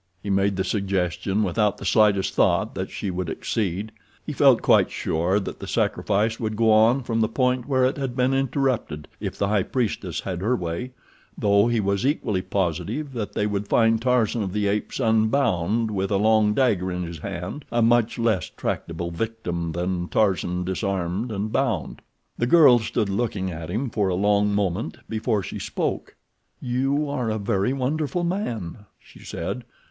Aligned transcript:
He 0.23 0.31
made 0.31 0.55
the 0.55 0.63
suggestion 0.63 1.43
without 1.43 1.77
the 1.77 1.85
slightest 1.85 2.33
thought 2.33 2.73
that 2.73 2.89
she 2.89 3.11
would 3.11 3.29
accede. 3.29 3.91
He 4.25 4.33
felt 4.33 4.63
quite 4.63 4.89
sure 4.89 5.39
that 5.39 5.59
the 5.59 5.67
sacrifice 5.67 6.39
would 6.39 6.55
go 6.55 6.71
on 6.71 7.03
from 7.03 7.21
the 7.21 7.27
point 7.29 7.67
where 7.67 7.85
it 7.85 7.97
had 7.97 8.15
been 8.15 8.33
interrupted 8.33 9.07
if 9.19 9.37
the 9.37 9.49
high 9.49 9.61
priestess 9.61 10.21
had 10.21 10.41
her 10.41 10.55
way, 10.55 10.93
though 11.37 11.67
he 11.67 11.79
was 11.79 12.03
equally 12.03 12.41
positive 12.41 13.13
that 13.13 13.33
they 13.33 13.45
would 13.45 13.67
find 13.67 14.01
Tarzan 14.01 14.41
of 14.41 14.53
the 14.53 14.65
Apes 14.67 14.99
unbound 14.99 15.89
and 15.89 15.91
with 15.91 16.09
a 16.09 16.17
long 16.17 16.55
dagger 16.55 16.91
in 16.91 17.03
his 17.03 17.19
hand 17.19 17.63
a 17.71 17.83
much 17.83 18.17
less 18.17 18.49
tractable 18.49 19.11
victim 19.11 19.71
than 19.71 20.07
Tarzan 20.07 20.63
disarmed 20.63 21.31
and 21.31 21.51
bound. 21.51 22.01
The 22.39 22.47
girl 22.47 22.79
stood 22.79 23.07
looking 23.09 23.51
at 23.51 23.69
him 23.69 23.91
for 23.91 24.09
a 24.09 24.15
long 24.15 24.51
moment 24.51 24.97
before 25.07 25.43
she 25.43 25.59
spoke. 25.59 26.15
"You 26.59 27.07
are 27.07 27.29
a 27.29 27.37
very 27.37 27.71
wonderful 27.71 28.23
man," 28.23 28.87
she 28.97 29.19
said. 29.19 29.63